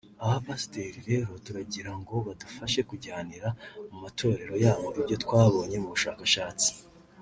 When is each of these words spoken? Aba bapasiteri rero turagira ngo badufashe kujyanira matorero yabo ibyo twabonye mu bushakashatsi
Aba 0.23 0.29
bapasiteri 0.37 0.99
rero 1.09 1.31
turagira 1.45 1.91
ngo 1.99 2.15
badufashe 2.27 2.79
kujyanira 2.89 3.47
matorero 4.01 4.55
yabo 4.65 4.87
ibyo 5.01 5.15
twabonye 5.23 5.77
mu 5.83 5.89
bushakashatsi 5.95 6.71